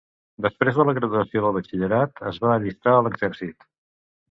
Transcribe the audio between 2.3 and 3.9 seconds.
es va allistar a l'exèrcit.